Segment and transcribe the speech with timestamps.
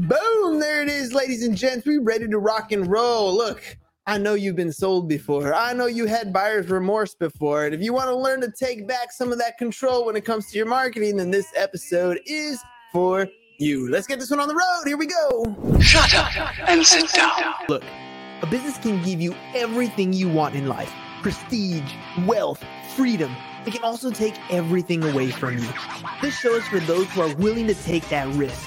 [0.00, 0.60] Boom!
[0.60, 1.86] There it is, ladies and gents.
[1.86, 3.36] We ready to rock and roll.
[3.36, 3.62] Look,
[4.06, 5.52] I know you've been sold before.
[5.52, 7.66] I know you had buyer's remorse before.
[7.66, 10.24] And if you want to learn to take back some of that control when it
[10.24, 12.58] comes to your marketing, then this episode is
[12.92, 13.28] for
[13.58, 13.90] you.
[13.90, 14.84] Let's get this one on the road.
[14.86, 15.78] Here we go.
[15.82, 16.34] Shut up
[16.66, 17.52] and sit down.
[17.68, 17.84] Look,
[18.40, 20.90] a business can give you everything you want in life
[21.20, 21.92] prestige,
[22.24, 22.64] wealth,
[22.96, 23.36] freedom.
[23.66, 25.68] It can also take everything away from you.
[26.22, 28.66] This show is for those who are willing to take that risk.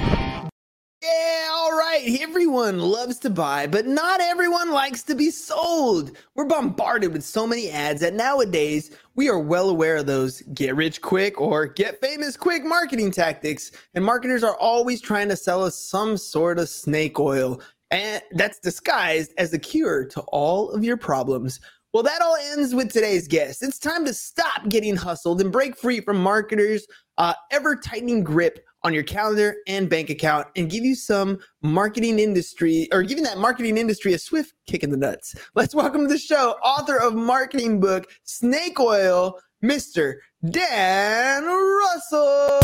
[1.01, 2.19] Yeah, all right.
[2.21, 6.11] Everyone loves to buy, but not everyone likes to be sold.
[6.35, 10.75] We're bombarded with so many ads that nowadays we are well aware of those get
[10.75, 13.71] rich quick or get famous quick marketing tactics.
[13.95, 18.59] And marketers are always trying to sell us some sort of snake oil, and that's
[18.59, 21.59] disguised as the cure to all of your problems.
[21.93, 23.63] Well, that all ends with today's guest.
[23.63, 26.85] It's time to stop getting hustled and break free from marketers'
[27.17, 32.19] uh, ever tightening grip on your calendar and bank account and give you some marketing
[32.19, 35.35] industry or giving that marketing industry a swift kick in the nuts.
[35.55, 40.15] Let's welcome to the show author of marketing book Snake Oil, Mr.
[40.49, 42.59] Dan Russell.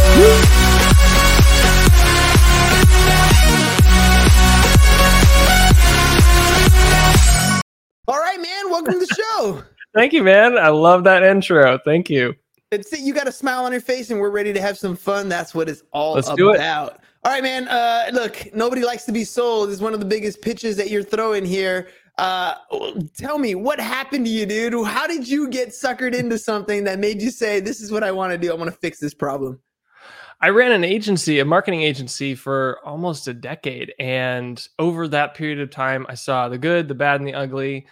[8.10, 8.72] All right, man.
[8.72, 9.64] Welcome to the show.
[9.94, 10.58] Thank you, man.
[10.58, 11.78] I love that intro.
[11.84, 12.36] Thank you.
[12.72, 15.30] It's you got a smile on your face, and we're ready to have some fun.
[15.30, 16.38] That's what it's all Let's about.
[16.38, 16.60] do it.
[16.60, 17.68] All right, man.
[17.68, 19.70] Uh, look, nobody likes to be sold.
[19.70, 21.88] Is one of the biggest pitches that you're throwing here.
[22.18, 22.56] Uh,
[23.16, 24.74] tell me what happened to you, dude.
[24.86, 28.12] How did you get suckered into something that made you say, "This is what I
[28.12, 28.52] want to do.
[28.52, 29.62] I want to fix this problem"?
[30.42, 33.94] I ran an agency, a marketing agency for almost a decade.
[33.98, 37.88] And over that period of time, I saw the good, the bad, and the ugly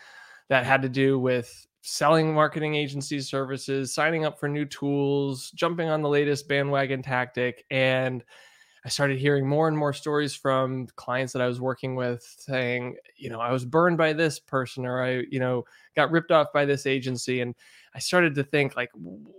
[0.49, 5.87] that had to do with selling marketing agency services, signing up for new tools, jumping
[5.87, 7.63] on the latest bandwagon tactic.
[7.69, 8.23] And
[8.83, 12.95] I started hearing more and more stories from clients that I was working with saying,
[13.17, 16.47] you know, I was burned by this person or I, you know, got ripped off
[16.51, 17.41] by this agency.
[17.41, 17.53] And
[17.93, 18.89] I started to think like,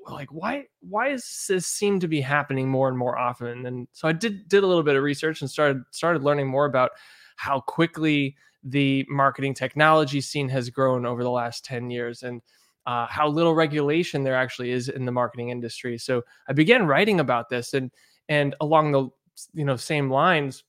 [0.08, 3.66] like why why does this seem to be happening more and more often?
[3.66, 6.66] And so I did did a little bit of research and started started learning more
[6.66, 6.92] about
[7.34, 8.36] how quickly
[8.66, 12.42] the marketing technology scene has grown over the last 10 years and
[12.86, 15.98] uh, how little regulation there actually is in the marketing industry.
[15.98, 17.90] So I began writing about this and
[18.28, 19.08] and along the
[19.54, 20.64] you know same lines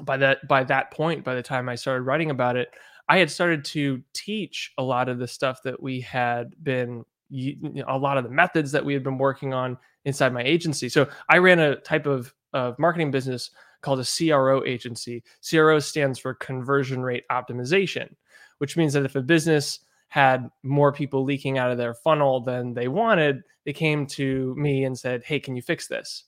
[0.00, 2.70] by that by that point by the time I started writing about it
[3.08, 7.56] I had started to teach a lot of the stuff that we had been you
[7.60, 10.88] know, a lot of the methods that we had been working on inside my agency.
[10.88, 13.50] So I ran a type of, of marketing business
[13.80, 15.22] called a CRO agency.
[15.48, 18.14] CRO stands for conversion rate optimization,
[18.58, 22.74] which means that if a business had more people leaking out of their funnel than
[22.74, 26.24] they wanted, they came to me and said, "Hey, can you fix this?"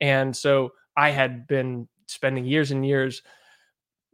[0.00, 3.22] And so I had been spending years and years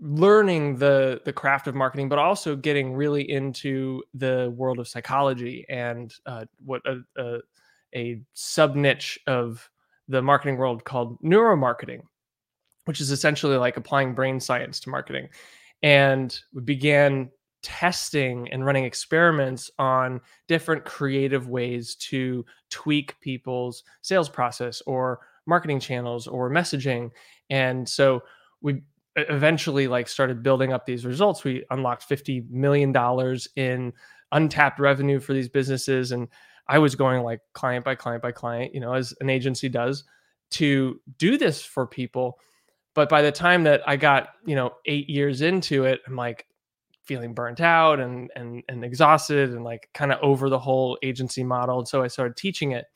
[0.00, 5.64] learning the the craft of marketing but also getting really into the world of psychology
[5.68, 7.38] and uh, what a, a,
[7.94, 9.70] a sub niche of
[10.08, 12.00] the marketing world called neuromarketing
[12.84, 15.28] which is essentially like applying brain science to marketing
[15.82, 17.30] and we began
[17.62, 25.78] testing and running experiments on different creative ways to tweak people's sales process or marketing
[25.78, 27.10] channels or messaging
[27.50, 28.22] and so
[28.60, 28.82] we
[29.16, 31.44] eventually like started building up these results.
[31.44, 33.92] We unlocked 50 million dollars in
[34.32, 36.26] untapped revenue for these businesses and
[36.66, 40.04] i was going like client by client by client you know as an agency does
[40.50, 42.38] to do this for people
[42.94, 46.46] but by the time that i got you know 8 years into it i'm like
[47.04, 51.42] feeling burnt out and and and exhausted and like kind of over the whole agency
[51.42, 52.86] model and so i started teaching it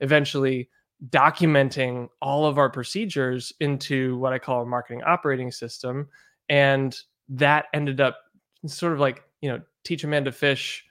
[0.00, 0.68] eventually
[1.06, 6.08] documenting all of our procedures into what I call a marketing operating system.
[6.48, 6.96] And
[7.28, 8.18] that ended up
[8.66, 10.84] sort of like, you know, teach a man to fish,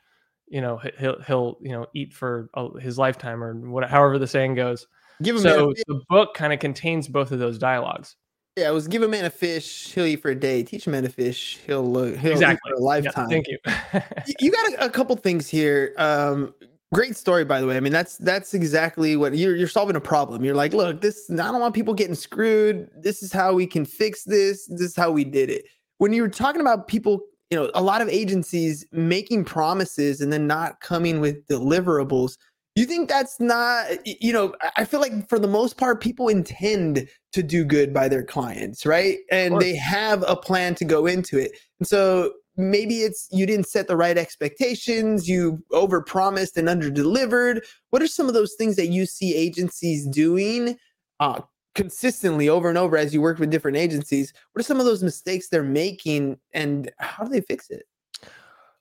[0.48, 2.50] you know, he'll, he'll, you know, eat for
[2.80, 4.88] his lifetime or what, however the saying goes.
[5.22, 8.16] Give him So the book kind of contains both of those dialogues.
[8.58, 8.70] Yeah.
[8.70, 10.64] It was give a man a fish, he'll eat for a day.
[10.64, 12.72] Teach a man to fish, he'll look he'll Exactly.
[12.72, 13.30] for a Yeah, lifetime.
[13.30, 13.58] thank you.
[13.66, 16.54] Y- you got a, a couple things here um
[16.94, 20.00] great story by the way i mean that's that's exactly what you're you're solving a
[20.00, 23.68] problem you're like look this i don't want people getting screwed this is how we
[23.68, 25.66] can fix this this is how we did it
[25.98, 27.20] when you were talking about people
[27.52, 32.38] you know a lot of agencies making promises and then not coming with deliverables
[32.80, 37.08] you think that's not you know i feel like for the most part people intend
[37.34, 39.20] to do good by their clients right?
[39.32, 41.52] And they have a plan to go into it.
[41.80, 47.62] And so maybe it's you didn't set the right expectations you overpromised and underdelivered.
[47.92, 50.78] What are some of those things that you see agencies doing
[51.20, 51.42] uh,
[51.76, 54.34] consistently over and over as you work with different agencies?
[54.54, 57.84] What are some of those mistakes they're making and how do they fix it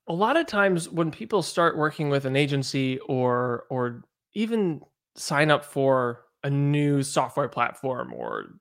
[0.08, 4.02] a lot of times when people start working with an agency or or
[4.34, 4.80] even
[5.16, 8.58] sign up for a new software platform or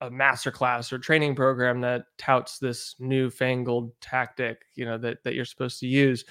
[0.00, 5.44] a masterclass or training program that touts this newfangled tactic you know that, that you're
[5.44, 6.24] supposed to use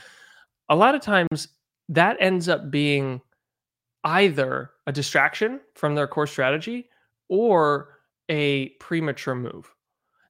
[0.69, 1.49] a lot of times
[1.89, 3.21] that ends up being
[4.03, 6.89] either a distraction from their core strategy
[7.29, 7.89] or
[8.29, 9.73] a premature move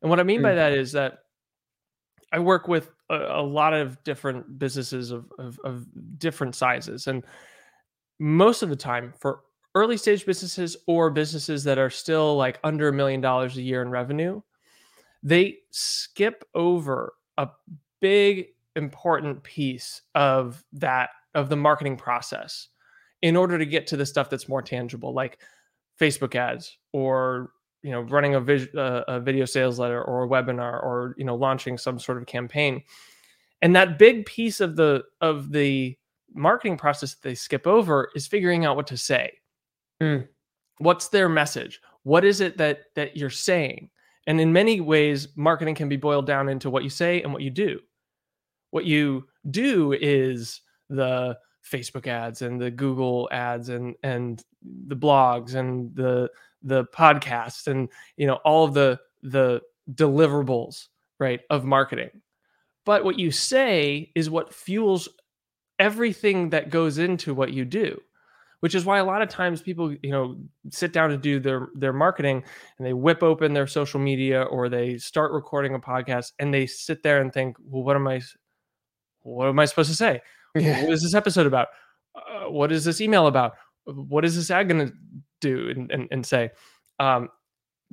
[0.01, 0.56] and what i mean by mm.
[0.56, 1.23] that is that
[2.33, 5.85] I work with a, a lot of different businesses of, of, of
[6.18, 7.24] different sizes, and
[8.19, 9.41] most of the time for
[9.75, 13.81] early stage businesses or businesses that are still like under a million dollars a year
[13.81, 14.41] in revenue,
[15.24, 17.50] they skip over a
[18.01, 22.69] big important piece of that of the marketing process
[23.21, 25.39] in order to get to the stuff that's more tangible like
[26.00, 27.51] Facebook ads or
[27.83, 31.25] you know running a, vis- uh, a video sales letter or a webinar or you
[31.25, 32.81] know launching some sort of campaign.
[33.62, 35.95] And that big piece of the of the
[36.33, 39.31] marketing process that they skip over is figuring out what to say.
[40.01, 40.27] Mm.
[40.80, 41.80] what's their message?
[42.01, 43.89] What is it that that you're saying?
[44.25, 47.41] And in many ways marketing can be boiled down into what you say and what
[47.41, 47.79] you do.
[48.71, 51.38] What you do is the
[51.69, 54.44] facebook ads and the google ads and and
[54.88, 56.30] the blogs and the
[56.62, 59.62] the podcast and you know all of the the
[59.92, 60.88] deliverables
[61.19, 62.10] right of marketing.
[62.86, 65.07] But what you say is what fuels
[65.80, 68.00] everything that goes into what you do
[68.60, 70.38] which is why a lot of times people you know
[70.69, 72.42] sit down to do their their marketing
[72.77, 76.65] and they whip open their social media or they start recording a podcast and they
[76.65, 78.21] sit there and think well what am i
[79.24, 80.21] what am i supposed to say
[80.55, 80.83] yeah.
[80.83, 81.69] what is this episode about?
[82.15, 83.53] Uh, what is this email about?
[83.85, 84.94] What is this ad going to
[85.41, 85.69] do?
[85.69, 86.51] And, and, and say
[87.00, 87.29] um,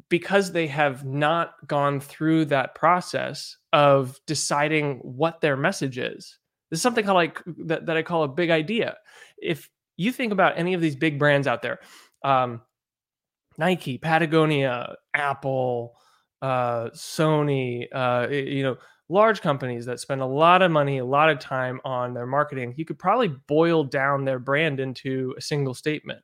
[0.09, 6.39] because they have not gone through that process of deciding what their message is
[6.71, 8.97] this is something called like that, that i call a big idea.
[9.39, 11.81] If you think about any of these big brands out there
[12.25, 12.63] um,
[13.59, 15.95] nike patagonia apple
[16.41, 18.77] uh, sony uh, you know
[19.11, 22.73] large companies that spend a lot of money a lot of time on their marketing
[22.77, 26.23] you could probably boil down their brand into a single statement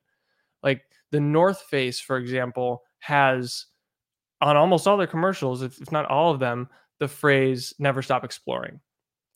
[0.63, 3.67] like the North Face, for example, has
[4.41, 6.69] on almost all their commercials, if, if not all of them,
[6.99, 8.81] the phrase never stop exploring.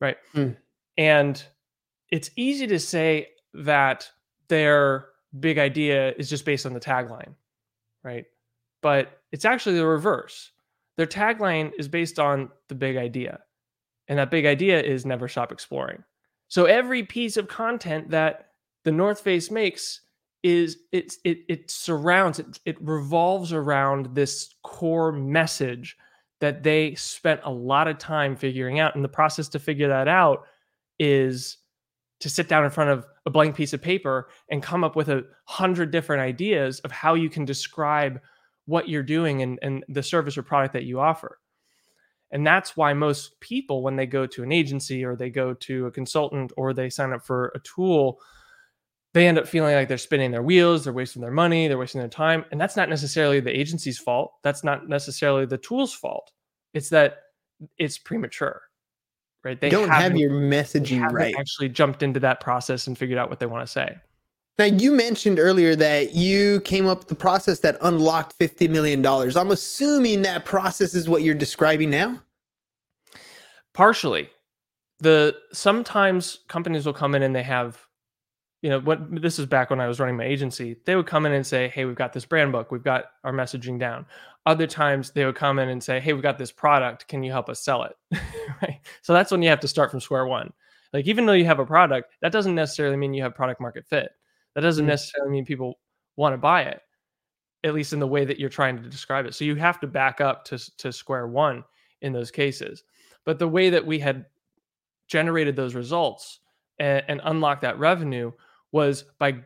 [0.00, 0.16] Right.
[0.34, 0.56] Mm.
[0.98, 1.42] And
[2.10, 4.10] it's easy to say that
[4.48, 5.06] their
[5.38, 7.34] big idea is just based on the tagline.
[8.02, 8.26] Right.
[8.82, 10.52] But it's actually the reverse.
[11.00, 13.40] Their tagline is based on the big idea.
[14.08, 16.04] And that big idea is never stop exploring.
[16.48, 18.50] So every piece of content that
[18.84, 20.02] the North Face makes
[20.42, 25.96] is it's it it surrounds it it revolves around this core message
[26.42, 30.06] that they spent a lot of time figuring out and the process to figure that
[30.06, 30.44] out
[30.98, 31.56] is
[32.20, 35.08] to sit down in front of a blank piece of paper and come up with
[35.08, 38.20] a hundred different ideas of how you can describe
[38.70, 41.38] what you're doing and, and the service or product that you offer
[42.30, 45.86] and that's why most people when they go to an agency or they go to
[45.86, 48.20] a consultant or they sign up for a tool
[49.12, 52.00] they end up feeling like they're spinning their wheels, they're wasting their money, they're wasting
[52.00, 52.44] their time.
[52.50, 54.34] And that's not necessarily the agency's fault.
[54.42, 56.30] That's not necessarily the tool's fault.
[56.74, 57.18] It's that
[57.76, 58.62] it's premature,
[59.42, 59.60] right?
[59.60, 61.34] They don't have your messaging right.
[61.36, 63.96] Actually, jumped into that process and figured out what they want to say.
[64.60, 69.02] Now, you mentioned earlier that you came up with the process that unlocked $50 million.
[69.06, 72.20] I'm assuming that process is what you're describing now?
[73.72, 74.28] Partially.
[74.98, 77.86] The sometimes companies will come in and they have
[78.60, 81.24] you know, what this is back when I was running my agency, they would come
[81.24, 84.04] in and say, Hey, we've got this brand book, we've got our messaging down.
[84.44, 87.32] Other times they would come in and say, Hey, we've got this product, can you
[87.32, 87.96] help us sell it?
[88.60, 88.80] right.
[89.00, 90.52] So that's when you have to start from square one.
[90.92, 93.86] Like, even though you have a product, that doesn't necessarily mean you have product market
[93.86, 94.10] fit.
[94.54, 94.90] That doesn't mm-hmm.
[94.90, 95.78] necessarily mean people
[96.16, 96.80] want to buy it,
[97.64, 99.34] at least in the way that you're trying to describe it.
[99.34, 101.64] So you have to back up to, to square one
[102.02, 102.82] in those cases.
[103.24, 104.26] But the way that we had
[105.08, 106.40] generated those results
[106.78, 108.32] and, and unlocked that revenue
[108.72, 109.40] was by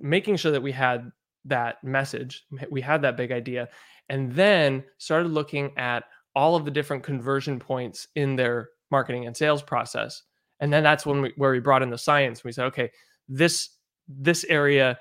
[0.00, 1.10] making sure that we had
[1.44, 3.68] that message, we had that big idea,
[4.08, 9.36] and then started looking at all of the different conversion points in their marketing and
[9.36, 10.22] sales process.
[10.60, 12.44] And then that's when we, where we brought in the science.
[12.44, 12.90] We said, okay,
[13.28, 13.70] this
[14.08, 14.98] this area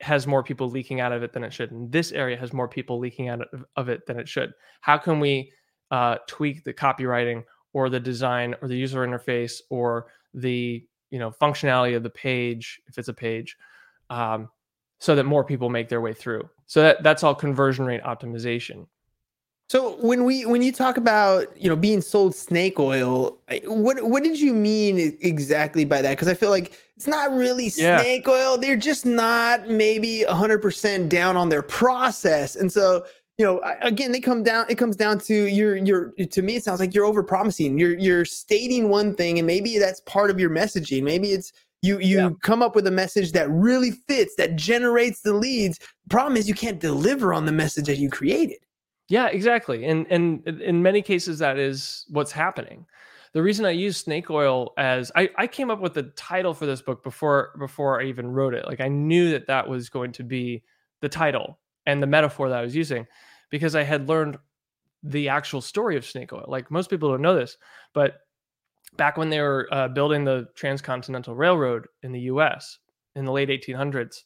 [0.00, 2.68] has more people leaking out of it than it should, and this area has more
[2.68, 3.40] people leaking out
[3.76, 4.52] of, it than it should.
[4.80, 5.52] How can we
[5.90, 11.30] uh, tweak the copywriting or the design or the user interface or the you know
[11.30, 13.56] functionality of the page if it's a page
[14.10, 14.48] um,
[14.98, 18.86] so that more people make their way through so that that's all conversion rate optimization
[19.70, 24.24] so when we when you talk about you know being sold snake oil, what what
[24.24, 26.10] did you mean exactly by that?
[26.10, 28.32] Because I feel like it's not really snake yeah.
[28.32, 28.58] oil.
[28.58, 33.04] They're just not maybe hundred percent down on their process, and so
[33.38, 34.66] you know again they come down.
[34.68, 37.78] It comes down to you're you're to me it sounds like you're over promising.
[37.78, 41.04] You're you're stating one thing, and maybe that's part of your messaging.
[41.04, 42.30] Maybe it's you you yeah.
[42.42, 45.78] come up with a message that really fits that generates the leads.
[46.08, 48.58] Problem is you can't deliver on the message that you created.
[49.10, 49.84] Yeah, exactly.
[49.86, 52.86] And and in many cases that is what's happening.
[53.32, 56.64] The reason I use snake oil as I, I came up with the title for
[56.64, 58.66] this book before before I even wrote it.
[58.66, 60.62] Like I knew that that was going to be
[61.00, 63.04] the title and the metaphor that I was using
[63.50, 64.38] because I had learned
[65.02, 66.44] the actual story of snake oil.
[66.46, 67.56] Like most people don't know this,
[67.94, 68.20] but
[68.96, 72.78] back when they were uh, building the transcontinental railroad in the U.S.
[73.16, 74.22] in the late 1800s,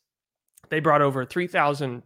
[0.69, 2.03] they brought over 3,000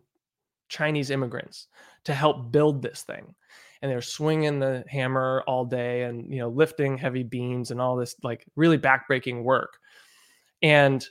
[0.68, 1.68] Chinese immigrants
[2.04, 3.34] to help build this thing.
[3.80, 7.96] And they're swinging the hammer all day and, you know, lifting heavy beams and all
[7.96, 9.78] this like really backbreaking work.
[10.62, 11.06] And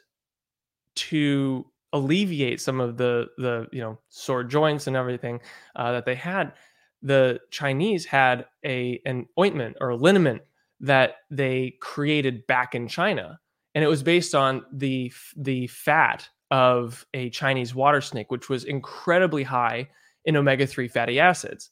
[0.96, 5.40] to alleviate some of the, the, you know, sore joints and everything
[5.78, 6.54] uh, that they had,
[7.02, 10.42] the Chinese had a, an ointment or a liniment
[10.82, 13.40] that they created back in China.
[13.76, 18.64] And it was based on the, the fat of a Chinese water snake, which was
[18.64, 19.88] incredibly high
[20.28, 21.72] in omega 3 fatty acids,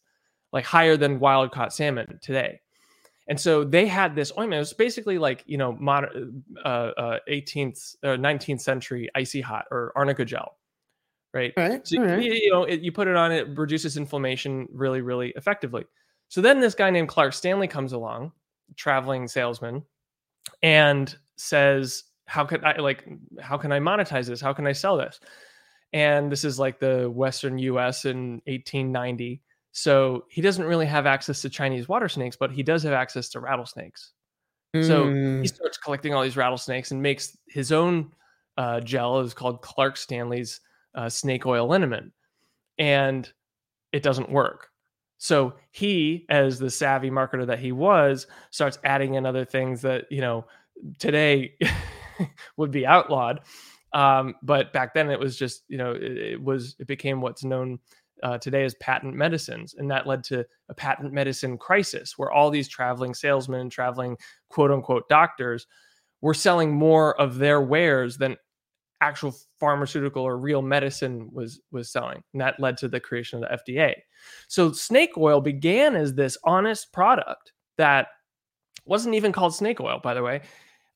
[0.52, 2.62] like higher than wild caught salmon today.
[3.28, 4.56] And so they had this ointment.
[4.56, 9.66] It was basically like, you know, modern, uh, uh, 18th, uh, 19th century icy hot
[9.72, 10.58] or arnica gel,
[11.34, 11.54] right?
[11.58, 11.86] Right.
[11.86, 12.22] So, right.
[12.22, 15.86] You, you, know, it, you put it on, it reduces inflammation really, really effectively.
[16.30, 18.32] So then this guy named Clark Stanley comes along,
[18.76, 19.84] traveling salesman,
[20.64, 23.06] and says, how could I like,
[23.42, 24.42] how can I monetize this?
[24.42, 25.20] How can I sell this?
[25.94, 31.42] And this is like the western us in 1890 so he doesn't really have access
[31.42, 34.12] to chinese water snakes but he does have access to rattlesnakes
[34.76, 34.86] mm.
[34.86, 35.44] so he hmm.
[35.46, 38.12] starts collecting all these rattlesnakes and makes his own
[38.58, 40.62] uh, gel is called clark stanley's
[40.96, 42.14] uh, snake oil liniment
[42.78, 43.32] and
[43.92, 44.70] it doesn't work
[45.18, 50.06] so he as the savvy marketer that he was starts adding in other things that
[50.12, 50.46] you know
[51.00, 51.56] today
[52.58, 53.42] would be outlawed
[53.96, 57.46] um, but back then it was just, you know, it, it was, it became what's
[57.46, 57.80] known
[58.24, 59.76] uh, today as patent medicines.
[59.78, 64.18] And that led to a patent medicine crisis where all these traveling salesmen, traveling
[64.50, 65.66] quote unquote doctors
[66.20, 68.36] were selling more of their wares than
[69.00, 73.50] actual pharmaceutical or real medicine was was selling and that led to the creation of
[73.66, 73.94] the FDA.
[74.48, 78.08] So snake oil began as this honest product that
[78.86, 80.42] wasn't even called snake oil by the way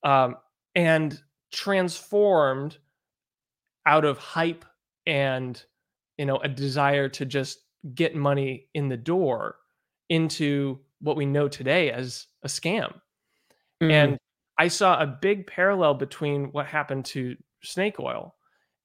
[0.03, 0.37] um,
[0.75, 2.77] and transformed
[3.89, 4.63] out of hype
[5.07, 5.61] and
[6.19, 7.57] you know a desire to just
[7.95, 9.55] get money in the door
[10.09, 12.93] into what we know today as a scam.
[13.81, 13.91] Mm-hmm.
[13.91, 14.17] And
[14.57, 18.35] I saw a big parallel between what happened to snake oil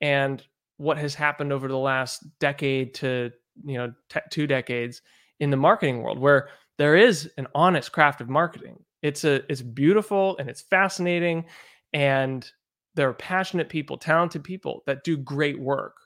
[0.01, 0.43] and
[0.79, 3.31] what has happened over the last decade to
[3.65, 3.93] you know
[4.31, 5.03] two decades
[5.39, 9.63] in the marketing world where there is an honest craft of marketing it's a it's
[9.63, 11.45] beautiful and it's fascinating
[11.93, 12.51] and
[12.95, 15.97] there are passionate people, talented people that do great work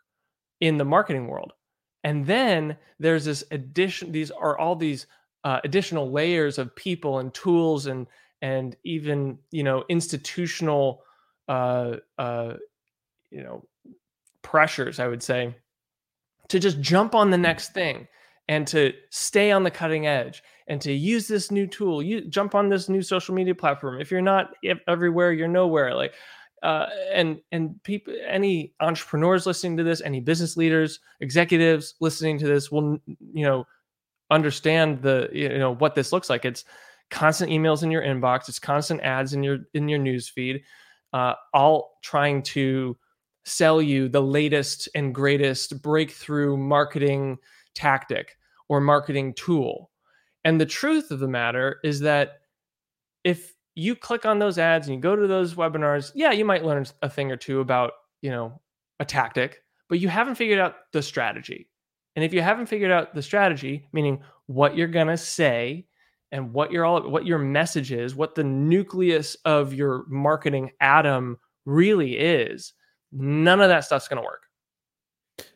[0.60, 1.52] in the marketing world.
[2.04, 5.06] And then there's this addition, these are all these
[5.44, 8.06] uh, additional layers of people and tools and
[8.40, 11.02] and even you know institutional
[11.48, 12.54] uh, uh,
[13.30, 13.64] you know
[14.42, 15.54] pressures, I would say,
[16.48, 18.08] to just jump on the next thing
[18.48, 22.54] and to stay on the cutting edge and to use this new tool you jump
[22.54, 24.54] on this new social media platform if you're not
[24.86, 26.14] everywhere you're nowhere like
[26.62, 32.46] uh, and and people, any entrepreneurs listening to this, any business leaders, executives listening to
[32.46, 32.98] this will
[33.32, 33.66] you know
[34.30, 36.44] understand the you know what this looks like.
[36.44, 36.64] It's
[37.10, 40.62] constant emails in your inbox, it's constant ads in your in your news feed,
[41.12, 42.96] uh, all trying to
[43.44, 47.38] sell you the latest and greatest breakthrough marketing
[47.74, 48.36] tactic
[48.68, 49.90] or marketing tool.
[50.44, 52.40] And the truth of the matter is that
[53.24, 56.64] if you click on those ads and you go to those webinars, yeah, you might
[56.64, 57.92] learn a thing or two about,
[58.22, 58.60] you know,
[58.98, 61.70] a tactic, but you haven't figured out the strategy.
[62.16, 65.86] And if you haven't figured out the strategy, meaning what you're going to say
[66.32, 71.38] and what your all what your message is, what the nucleus of your marketing atom
[71.64, 72.72] really is,
[73.12, 74.42] none of that stuff's going to work.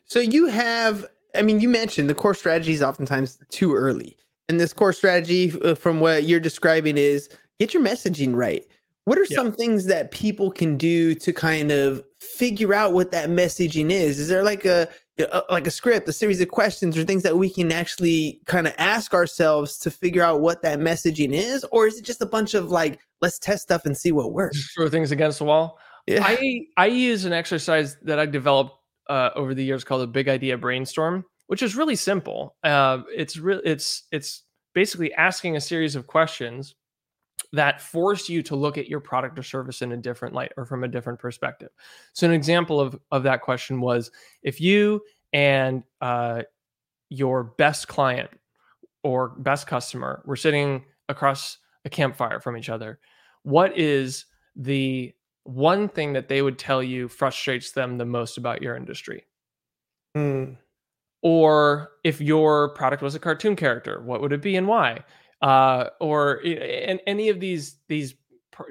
[0.05, 4.15] So you have, I mean, you mentioned the core strategy is oftentimes too early.
[4.47, 8.65] And this core strategy, uh, from what you're describing, is get your messaging right.
[9.05, 13.29] What are some things that people can do to kind of figure out what that
[13.29, 14.17] messaging is?
[14.17, 14.87] Is there like a
[15.19, 18.65] a- like a script, a series of questions, or things that we can actually kind
[18.65, 22.25] of ask ourselves to figure out what that messaging is, or is it just a
[22.25, 24.71] bunch of like let's test stuff and see what works?
[24.73, 25.77] Throw things against the wall.
[26.07, 26.23] Yeah.
[26.23, 28.73] I I use an exercise that I developed
[29.09, 32.55] uh, over the years called a big idea brainstorm, which is really simple.
[32.63, 33.61] Uh, it's real.
[33.63, 34.43] It's it's
[34.73, 36.73] basically asking a series of questions
[37.53, 40.65] that force you to look at your product or service in a different light or
[40.65, 41.69] from a different perspective.
[42.13, 44.11] So an example of of that question was
[44.41, 46.43] if you and uh,
[47.09, 48.29] your best client
[49.03, 52.99] or best customer were sitting across a campfire from each other,
[53.43, 54.25] what is
[54.55, 55.13] the
[55.43, 59.25] one thing that they would tell you frustrates them the most about your industry?
[60.15, 60.53] Hmm.
[61.21, 65.03] Or if your product was a cartoon character, what would it be and why?
[65.43, 68.15] Uh, or and any of these these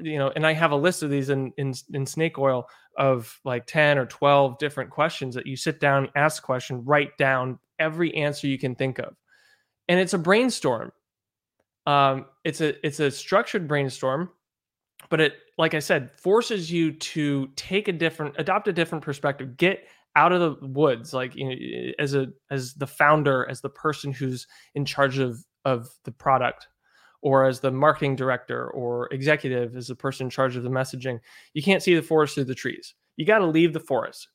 [0.00, 3.38] you know, and I have a list of these in in in Snake Oil of
[3.44, 8.14] like ten or twelve different questions that you sit down, ask question, write down every
[8.14, 9.14] answer you can think of,
[9.88, 10.92] and it's a brainstorm.
[11.86, 14.30] Um, it's a it's a structured brainstorm,
[15.10, 19.58] but it like I said forces you to take a different, adopt a different perspective,
[19.58, 19.86] get
[20.16, 24.10] out of the woods like you know, as a as the founder as the person
[24.10, 26.68] who's in charge of of the product
[27.22, 31.20] or as the marketing director or executive as the person in charge of the messaging
[31.54, 32.94] you can't see the forest through the trees.
[33.16, 34.28] You got to leave the forest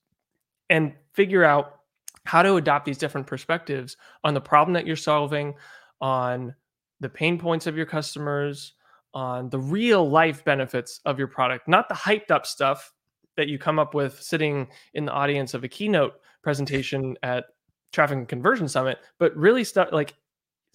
[0.69, 1.79] and figure out
[2.25, 5.55] how to adopt these different perspectives on the problem that you're solving
[6.01, 6.53] on
[6.99, 8.73] the pain points of your customers
[9.13, 12.93] on the real life benefits of your product not the hyped up stuff
[13.35, 17.45] that you come up with sitting in the audience of a keynote presentation at
[17.93, 20.13] traffic and conversion summit but really start like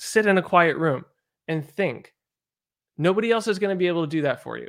[0.02, 1.04] sit in a quiet room
[1.48, 2.14] and think.
[2.98, 4.68] Nobody else is going to be able to do that for you.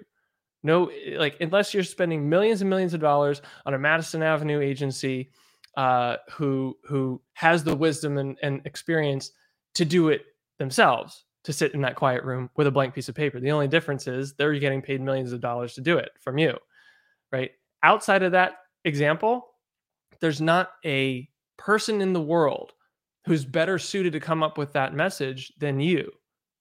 [0.64, 5.30] No like unless you're spending millions and millions of dollars on a madison avenue agency
[5.76, 9.32] uh, who who has the wisdom and, and experience
[9.74, 10.22] to do it
[10.60, 13.42] themselves to sit in that quiet room with a blank piece of paper.
[13.42, 16.58] The only difference is they're getting paid millions of dollars to do it from you
[17.34, 17.52] right?
[17.82, 18.54] Outside of that
[18.86, 19.48] example,
[20.22, 22.72] there's not a person in the world
[23.26, 26.12] who's better suited to come up with that message than you,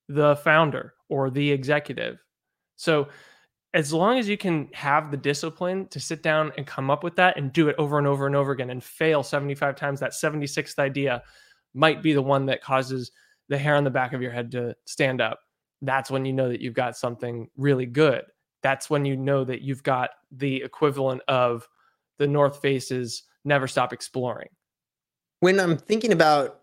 [0.09, 2.23] the founder or the executive.
[2.77, 3.09] So,
[3.75, 7.17] as long as you can have the discipline to sit down and come up with
[7.17, 10.13] that and do it over and over and over again and fail 75 times, that
[10.13, 11.23] 76th idea
[11.73, 13.13] might be the one that causes
[13.49, 15.41] the hair on the back of your head to stand up.
[15.81, 18.25] That's when you know that you've got something really good
[18.63, 21.69] that's when you know that you've got the equivalent of
[22.19, 24.49] the North Face's Never Stop Exploring.
[25.43, 26.61] When I'm thinking about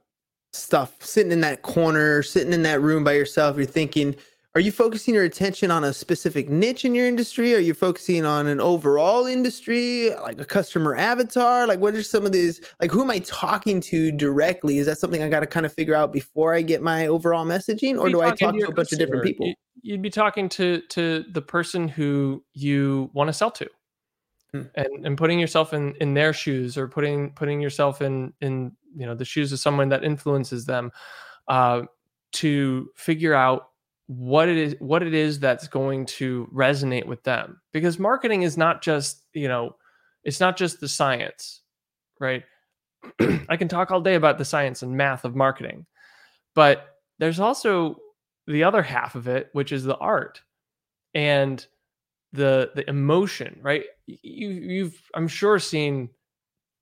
[0.54, 4.16] stuff, sitting in that corner, sitting in that room by yourself, you're thinking,
[4.56, 7.54] are you focusing your attention on a specific niche in your industry?
[7.54, 11.68] Are you focusing on an overall industry, like a customer avatar?
[11.68, 12.62] Like, what are some of these?
[12.80, 14.78] Like, who am I talking to directly?
[14.78, 17.46] Is that something I got to kind of figure out before I get my overall
[17.46, 19.54] messaging, or do I talk to your a bunch of different people?
[19.82, 23.70] You'd be talking to to the person who you want to sell to.
[24.54, 24.64] Hmm.
[24.74, 29.06] And, and putting yourself in, in their shoes or putting putting yourself in in you
[29.06, 30.92] know the shoes of someone that influences them
[31.48, 31.84] uh,
[32.34, 33.70] to figure out
[34.08, 37.62] what it is what it is that's going to resonate with them.
[37.72, 39.76] Because marketing is not just you know
[40.24, 41.62] it's not just the science
[42.20, 42.44] right?
[43.50, 45.86] I can talk all day about the science and math of marketing
[46.56, 47.98] but there's also
[48.48, 50.42] the other half of it which is the art.
[51.14, 51.66] And
[52.34, 56.10] the the emotion right you you've i'm sure seen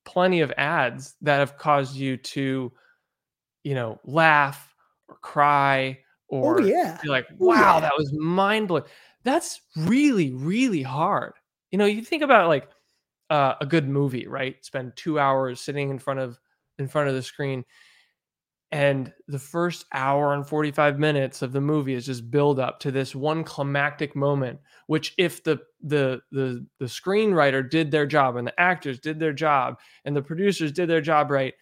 [0.05, 2.71] plenty of ads that have caused you to
[3.63, 4.73] you know laugh
[5.07, 5.97] or cry
[6.29, 7.81] or oh yeah, be like, Oh, wow, yeah.
[7.81, 8.83] that was mind blowing.
[9.23, 11.33] That's really, really hard.
[11.71, 12.69] You know, you think about like
[13.29, 14.55] uh, a good movie, right?
[14.63, 16.39] Spend two hours sitting in front of
[16.79, 17.63] in front of the screen,
[18.71, 22.79] and the first hour and forty five minutes of the movie is just build up
[22.81, 24.59] to this one climactic moment.
[24.87, 29.33] Which, if the the the the screenwriter did their job and the actors did their
[29.33, 31.53] job and the producers did their job right,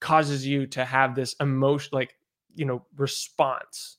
[0.00, 2.14] causes you to have this emotion, like
[2.54, 3.98] you know, response,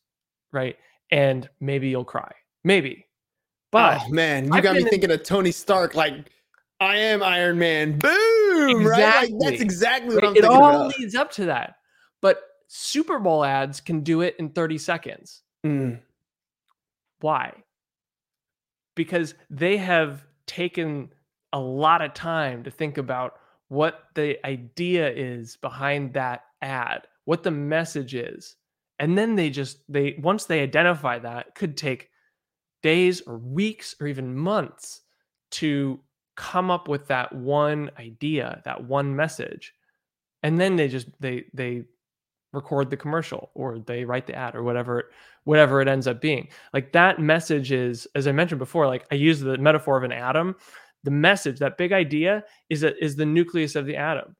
[0.52, 0.76] right?
[1.12, 2.32] And maybe you'll cry,
[2.63, 3.06] maybe.
[3.71, 5.93] But oh man, you I've got me in- thinking of Tony Stark.
[5.95, 6.13] Like,
[6.80, 7.97] I am Iron Man.
[7.97, 8.86] Boom!
[8.86, 9.30] Right?
[9.30, 9.65] Like, that's Exactly.
[9.65, 10.97] exactly what it, I'm it thinking all about.
[11.00, 11.77] leads up to that.
[12.67, 15.41] Super Bowl ads can do it in 30 seconds.
[15.65, 15.99] Mm.
[17.19, 17.53] Why?
[18.95, 21.13] Because they have taken
[21.53, 27.43] a lot of time to think about what the idea is behind that ad, what
[27.43, 28.56] the message is.
[28.99, 32.10] And then they just they once they identify that, could take
[32.82, 35.01] days or weeks or even months
[35.51, 35.99] to
[36.36, 39.73] come up with that one idea, that one message.
[40.43, 41.84] And then they just they they
[42.58, 45.10] record the commercial or they write the ad or whatever
[45.46, 46.50] whatever it ends up being.
[46.74, 50.12] Like that message is as I mentioned before, like I use the metaphor of an
[50.12, 50.56] atom
[51.08, 54.36] the message, that big idea, is a, is the nucleus of the atom.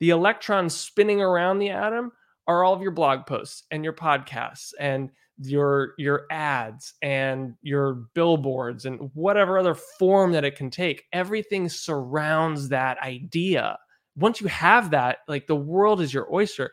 [0.00, 2.10] The electrons spinning around the atom
[2.48, 8.06] are all of your blog posts and your podcasts and your your ads and your
[8.14, 13.78] billboards and whatever other form that it can take everything surrounds that idea
[14.16, 16.72] once you have that like the world is your oyster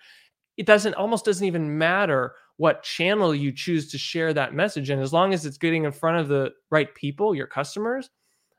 [0.57, 5.01] it doesn't almost doesn't even matter what channel you choose to share that message and
[5.01, 8.09] as long as it's getting in front of the right people your customers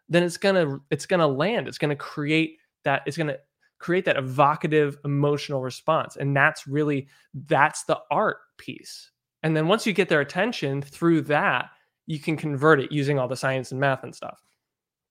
[0.09, 1.69] then it's gonna it's gonna land.
[1.69, 3.03] It's gonna create that.
[3.07, 3.39] It's gonna
[3.79, 9.11] create that evocative emotional response, and that's really that's the art piece.
[9.43, 11.71] And then once you get their attention through that,
[12.07, 14.43] you can convert it using all the science and math and stuff.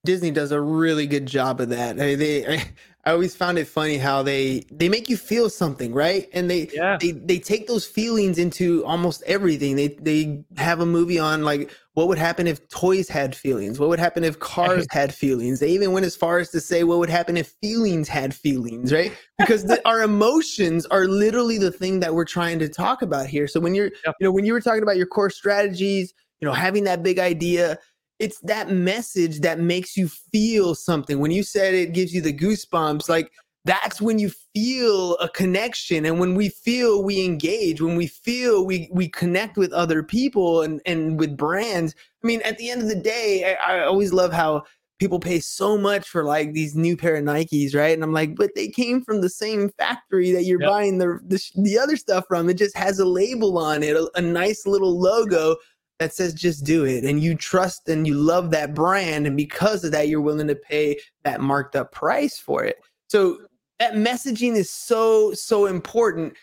[0.04, 2.00] Disney does a really good job of that.
[2.00, 2.74] I, they, I,
[3.06, 6.28] I, always found it funny how they they make you feel something, right?
[6.34, 6.98] And they yeah.
[7.00, 9.76] they they take those feelings into almost everything.
[9.76, 13.80] They they have a movie on like what would happen if toys had feelings?
[13.80, 15.60] What would happen if cars had feelings?
[15.60, 18.91] They even went as far as to say what would happen if feelings had feelings,
[18.91, 19.13] right?
[19.39, 23.48] Because the, our emotions are literally the thing that we're trying to talk about here.
[23.48, 24.15] So when you're yep.
[24.20, 27.18] you know when you were talking about your core strategies, you know having that big
[27.20, 27.78] idea
[28.19, 31.19] it's that message that makes you feel something.
[31.19, 33.32] When you said it gives you the goosebumps, like
[33.65, 38.65] that's when you feel a connection and when we feel we engage when we feel
[38.65, 42.82] we we connect with other people and and with brands i mean at the end
[42.82, 44.63] of the day i, I always love how
[44.99, 48.36] people pay so much for like these new pair of nikes right and i'm like
[48.36, 50.69] but they came from the same factory that you're yep.
[50.69, 54.10] buying the, the, the other stuff from it just has a label on it a,
[54.15, 55.56] a nice little logo
[56.00, 59.84] that says just do it and you trust and you love that brand and because
[59.84, 62.78] of that you're willing to pay that marked up price for it.
[63.08, 63.40] So
[63.80, 66.36] that messaging is so so important.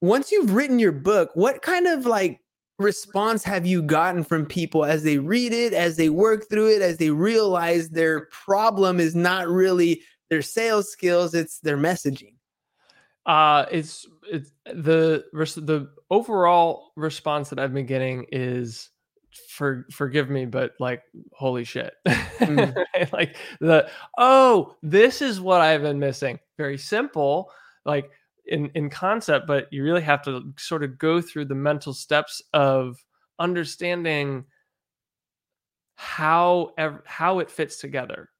[0.00, 2.40] Once you've written your book what kind of like
[2.78, 6.82] response have you gotten from people as they read it as they work through it
[6.82, 12.34] as they realize their problem is not really their sales skills it's their messaging?
[13.24, 18.90] Uh it's it's the the overall response that i've been getting is
[19.48, 21.94] for forgive me but like holy shit.
[22.06, 22.74] Mm.
[23.12, 26.38] like the oh this is what i've been missing.
[26.56, 27.50] Very simple
[27.84, 28.10] like
[28.46, 32.42] in in concept but you really have to sort of go through the mental steps
[32.52, 32.96] of
[33.38, 34.44] understanding
[35.96, 38.30] how ev- how it fits together.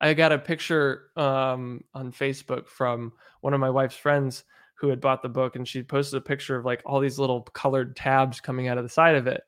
[0.00, 4.44] I got a picture um on facebook from one of my wife's friends
[4.80, 7.42] who had bought the book and she posted a picture of like all these little
[7.52, 9.42] colored tabs coming out of the side of it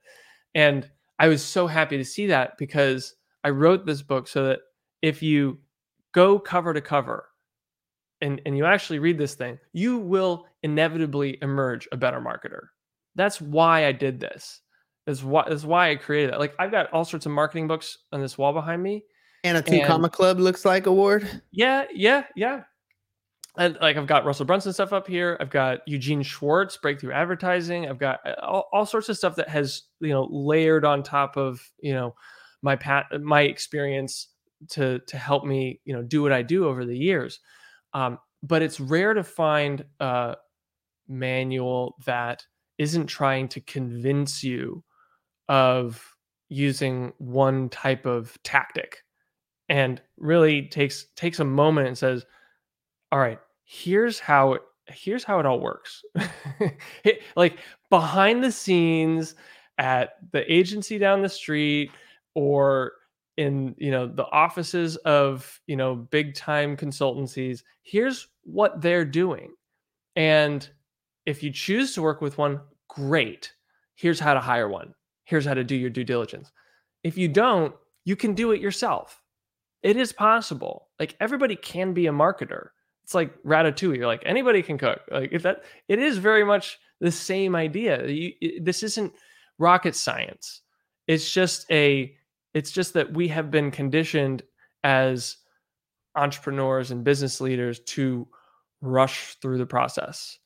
[0.54, 0.88] and
[1.18, 4.60] I was so happy to see that because I wrote this book so that
[5.02, 5.58] if you
[6.12, 7.28] go cover to cover
[8.20, 12.66] and, and you actually read this thing, you will inevitably emerge a better marketer.
[13.14, 14.60] That's why I did this.
[15.06, 16.38] That's why that's why I created it.
[16.38, 19.04] Like I've got all sorts of marketing books on this wall behind me.
[19.44, 21.42] And a two and, comma club looks like award.
[21.50, 22.62] Yeah, yeah, yeah
[23.58, 25.36] and like I've got Russell Brunson stuff up here.
[25.40, 27.88] I've got Eugene Schwartz, breakthrough advertising.
[27.88, 31.36] I've got uh, all, all sorts of stuff that has you know layered on top
[31.36, 32.14] of you know
[32.62, 34.28] my pat my experience
[34.70, 37.40] to to help me you know do what I do over the years.
[37.92, 40.36] Um, but it's rare to find a
[41.08, 42.44] manual that
[42.78, 44.82] isn't trying to convince you
[45.48, 46.16] of
[46.48, 49.04] using one type of tactic
[49.68, 52.24] and really takes takes a moment and says
[53.12, 56.02] all right, here's how it here's how it all works.
[57.36, 57.58] like
[57.90, 59.34] behind the scenes
[59.78, 61.90] at the agency down the street
[62.34, 62.92] or
[63.36, 69.52] in you know the offices of you know big time consultancies here's what they're doing.
[70.16, 70.68] And
[71.26, 73.52] if you choose to work with one great.
[73.94, 74.94] Here's how to hire one.
[75.24, 76.50] Here's how to do your due diligence.
[77.04, 79.22] If you don't you can do it yourself.
[79.82, 80.88] It is possible.
[80.98, 82.68] Like everybody can be a marketer
[83.04, 85.00] it's like ratatouille you're like anybody can cook.
[85.10, 88.06] Like if that it is very much the same idea.
[88.06, 89.12] You, it, this isn't
[89.58, 90.62] rocket science.
[91.06, 92.14] It's just a
[92.54, 94.42] it's just that we have been conditioned
[94.84, 95.36] as
[96.14, 98.28] entrepreneurs and business leaders to
[98.80, 100.38] rush through the process.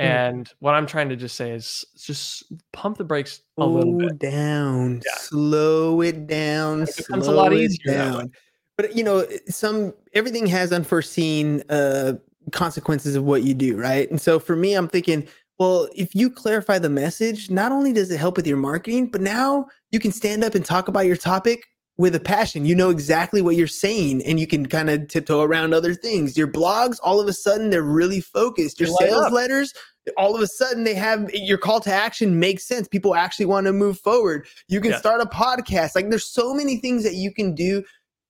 [0.00, 0.06] Mm.
[0.06, 3.96] and what i'm trying to just say is just pump the brakes a slow little
[3.96, 4.18] bit.
[4.18, 5.00] down.
[5.06, 5.14] Yeah.
[5.18, 6.82] slow it down.
[6.82, 8.32] It becomes a lot easier down
[8.76, 12.14] but you know, some everything has unforeseen uh,
[12.52, 14.10] consequences of what you do, right?
[14.10, 15.26] And so for me, I'm thinking,
[15.58, 19.20] well, if you clarify the message, not only does it help with your marketing, but
[19.20, 21.64] now you can stand up and talk about your topic
[21.96, 22.66] with a passion.
[22.66, 26.36] You know exactly what you're saying and you can kind of tiptoe around other things.
[26.36, 28.80] Your blogs, all of a sudden, they're really focused.
[28.80, 29.72] Your sales letters,
[30.16, 32.88] all of a sudden, they have your call to action makes sense.
[32.88, 34.46] People actually want to move forward.
[34.68, 35.94] You can start a podcast.
[35.94, 37.84] Like there's so many things that you can do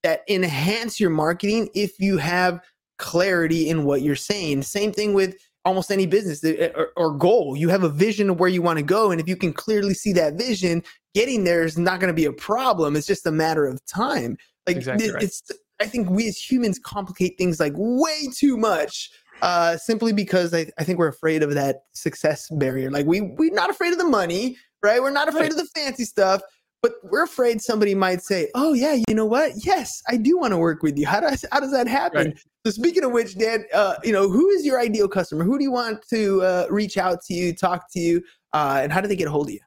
[0.05, 2.61] that enhance your marketing if you have
[2.99, 4.63] clarity in what you're saying.
[4.63, 7.57] Same thing with almost any business eh, or, or, goal.
[7.57, 9.11] You have a vision of where you want to go.
[9.11, 10.83] And if you can clearly see that vision,
[11.15, 12.97] getting there is not going to be a problem.
[12.97, 14.37] It's just a matter of time.
[14.67, 15.23] Like exactly right.
[15.23, 15.43] it's,
[15.81, 19.11] I think we as humans complicate things like way too much.
[19.43, 22.91] Uh, simply because I, I think we're afraid of that success barrier.
[22.91, 25.03] Like we we're not afraid of the money, right?
[25.03, 25.51] We're not afraid right.
[25.51, 26.41] of the fancy stuff,
[26.85, 29.53] but we're afraid somebody might say, "Oh yeah, you know what?
[29.65, 32.27] Yes, I do want to work with you." How does how does that happen?
[32.27, 32.39] Right.
[32.67, 35.45] So speaking of which, Dan, uh, you know, who is your ideal customer?
[35.45, 38.93] Who do you want to uh, reach out to you, talk to you, uh, and
[38.93, 39.61] how do they get a hold of you?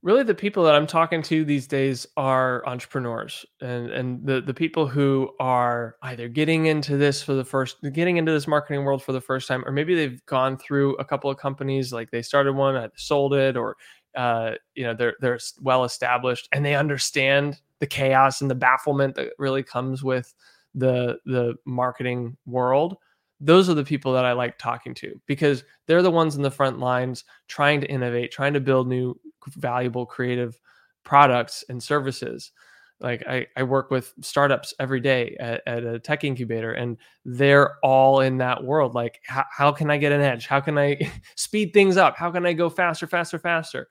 [0.00, 4.54] Really, the people that I'm talking to these days are entrepreneurs, and and the the
[4.54, 9.02] people who are either getting into this for the first, getting into this marketing world
[9.02, 12.22] for the first time, or maybe they've gone through a couple of companies, like they
[12.22, 13.76] started one, sold it, or
[14.16, 19.14] uh, you know they're they're well established, and they understand the chaos and the bafflement
[19.14, 20.34] that really comes with
[20.74, 22.96] the the marketing world
[23.40, 26.50] those are the people that I like talking to because they're the ones in the
[26.50, 30.58] front lines trying to innovate, trying to build new valuable creative
[31.04, 32.50] products and services.
[33.00, 37.76] Like I, I work with startups every day at, at a tech incubator and they're
[37.84, 38.94] all in that world.
[38.94, 40.46] Like, how, how can I get an edge?
[40.46, 40.98] How can I
[41.36, 42.16] speed things up?
[42.16, 43.88] How can I go faster, faster, faster?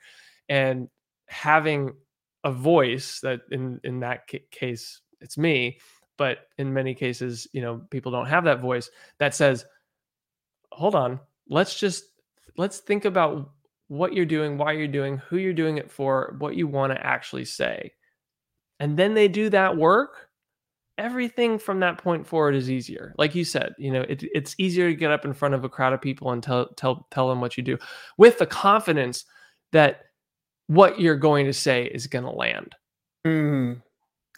[0.50, 0.90] And
[1.28, 1.94] having
[2.44, 5.80] a voice that in, in that case, it's me
[6.18, 8.90] but in many cases you know people don't have that voice
[9.20, 9.66] that says
[10.72, 12.06] hold on let's just
[12.58, 13.52] let's think about
[13.88, 17.06] what you're doing why you're doing who you're doing it for what you want to
[17.06, 17.92] actually say
[18.80, 20.30] and then they do that work
[20.98, 24.90] everything from that point forward is easier like you said you know it, it's easier
[24.90, 27.40] to get up in front of a crowd of people and tell tell tell them
[27.40, 27.78] what you do
[28.18, 29.26] with the confidence
[29.72, 30.06] that
[30.68, 32.76] what you're going to say is going to land
[33.26, 33.80] mm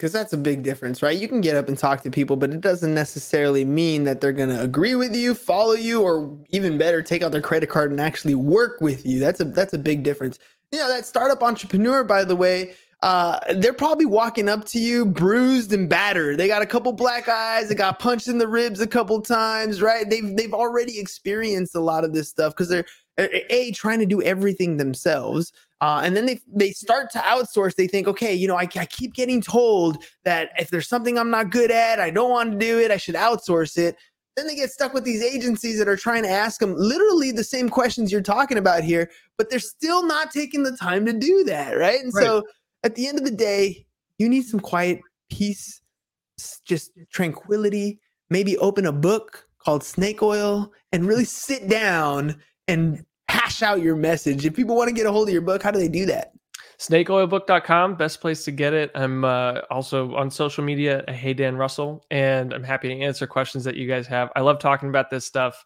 [0.00, 1.18] because that's a big difference, right?
[1.18, 4.32] You can get up and talk to people, but it doesn't necessarily mean that they're
[4.32, 7.90] going to agree with you, follow you, or even better, take out their credit card
[7.90, 9.20] and actually work with you.
[9.20, 10.38] That's a that's a big difference.
[10.72, 12.72] You know, that startup entrepreneur, by the way,
[13.02, 16.36] uh, they're probably walking up to you bruised and battered.
[16.38, 17.68] They got a couple black eyes.
[17.68, 20.08] They got punched in the ribs a couple times, right?
[20.08, 22.84] They've they've already experienced a lot of this stuff because they're
[23.18, 27.86] a trying to do everything themselves uh, and then they they start to outsource they
[27.86, 31.50] think okay you know I, I keep getting told that if there's something i'm not
[31.50, 33.96] good at i don't want to do it i should outsource it
[34.36, 37.44] then they get stuck with these agencies that are trying to ask them literally the
[37.44, 41.44] same questions you're talking about here but they're still not taking the time to do
[41.44, 42.24] that right and right.
[42.24, 42.44] so
[42.84, 43.86] at the end of the day
[44.18, 45.80] you need some quiet peace
[46.64, 52.36] just tranquility maybe open a book called snake oil and really sit down
[52.68, 54.44] and hash out your message.
[54.44, 56.32] If people want to get a hold of your book, how do they do that?
[56.78, 62.02] snakeoilbook.com best place to get it i'm uh, also on social media hey dan russell
[62.10, 65.26] and i'm happy to answer questions that you guys have i love talking about this
[65.26, 65.62] stuff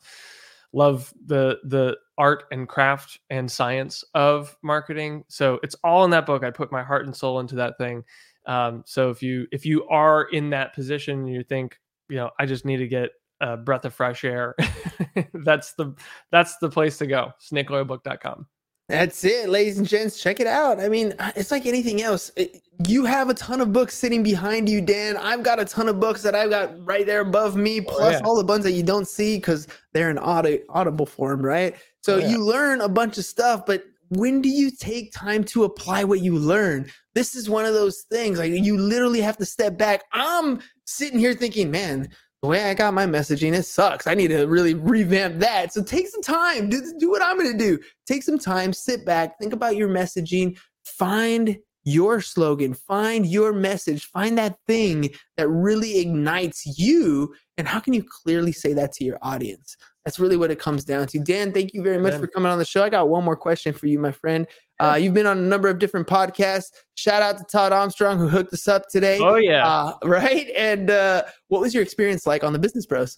[0.74, 6.26] love the the art and craft and science of marketing so it's all in that
[6.26, 8.04] book i put my heart and soul into that thing
[8.46, 12.30] um, so if you if you are in that position and you think you know
[12.38, 13.10] i just need to get
[13.40, 14.54] a breath of fresh air.
[15.34, 15.94] that's the
[16.30, 17.32] that's the place to go.
[17.40, 18.46] Snakeoilbook.com.
[18.88, 20.20] That's it, ladies and gents.
[20.20, 20.78] Check it out.
[20.78, 22.30] I mean, uh, it's like anything else.
[22.36, 25.16] It, you have a ton of books sitting behind you, Dan.
[25.16, 28.16] I've got a ton of books that I've got right there above me, oh, plus
[28.16, 28.20] oh, yeah.
[28.24, 31.74] all the ones that you don't see because they're in audi- audible form, right?
[32.02, 32.28] So oh, yeah.
[32.28, 36.20] you learn a bunch of stuff, but when do you take time to apply what
[36.20, 36.90] you learn?
[37.14, 38.38] This is one of those things.
[38.38, 40.02] Like you literally have to step back.
[40.12, 42.08] I'm sitting here thinking, man,
[42.44, 44.06] the way I got my messaging, it sucks.
[44.06, 45.72] I need to really revamp that.
[45.72, 47.78] So take some time, do, do what I'm going to do.
[48.04, 54.04] Take some time, sit back, think about your messaging, find your slogan, find your message,
[54.04, 57.34] find that thing that really ignites you.
[57.56, 59.78] And how can you clearly say that to your audience?
[60.04, 61.18] That's really what it comes down to.
[61.18, 62.84] Dan, thank you very much for coming on the show.
[62.84, 64.46] I got one more question for you, my friend.
[64.78, 66.72] Uh, you've been on a number of different podcasts.
[66.94, 69.18] Shout out to Todd Armstrong who hooked us up today.
[69.20, 70.48] Oh yeah, uh, right.
[70.56, 73.16] And uh, what was your experience like on the Business Bros?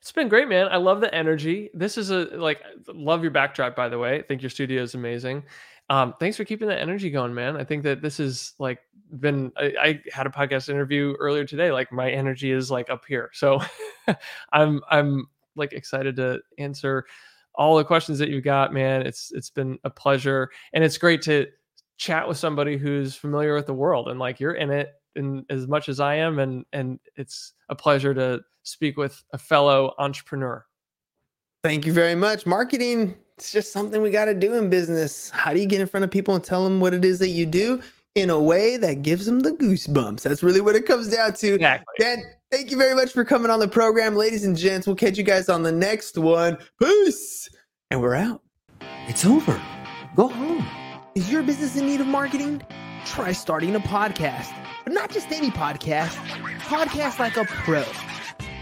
[0.00, 0.68] It's been great, man.
[0.70, 1.70] I love the energy.
[1.72, 4.18] This is a like love your backdrop, by the way.
[4.18, 5.44] I think your studio is amazing.
[5.88, 7.56] Um, thanks for keeping that energy going, man.
[7.56, 8.80] I think that this is like
[9.18, 11.72] been I, I had a podcast interview earlier today.
[11.72, 13.30] Like my energy is like up here.
[13.32, 13.60] So
[14.52, 15.26] I'm I'm
[15.60, 17.04] like excited to answer
[17.54, 19.06] all the questions that you got, man.
[19.06, 20.50] It's it's been a pleasure.
[20.72, 21.46] And it's great to
[21.98, 25.66] chat with somebody who's familiar with the world and like you're in it in as
[25.68, 30.64] much as I am and and it's a pleasure to speak with a fellow entrepreneur.
[31.62, 32.46] Thank you very much.
[32.46, 35.28] Marketing, it's just something we got to do in business.
[35.30, 37.28] How do you get in front of people and tell them what it is that
[37.28, 37.82] you do
[38.14, 40.22] in a way that gives them the goosebumps?
[40.22, 41.54] That's really what it comes down to.
[41.54, 41.94] Exactly.
[41.98, 44.16] Dan, thank you very much for coming on the program.
[44.16, 46.58] Ladies and gents, we'll catch you guys on the next one.
[46.80, 47.48] Peace.
[47.90, 48.42] And we're out.
[49.08, 49.60] It's over.
[50.16, 50.66] Go home.
[51.14, 52.62] Is your business in need of marketing?
[53.04, 56.14] Try starting a podcast, but not just any podcast,
[56.60, 57.84] podcast like a pro.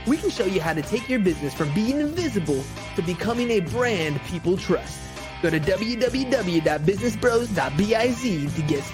[0.06, 2.62] We can show you how to take your business from being invisible
[2.96, 4.98] to becoming a brand people trust.
[5.42, 8.86] Go to www.businessbros.biz to get started.